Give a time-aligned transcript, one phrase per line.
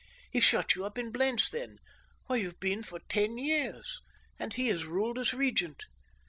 [0.31, 1.77] He shut you up in Blentz then,
[2.25, 4.01] where you have been for ten years,
[4.39, 5.83] and he has ruled as regent.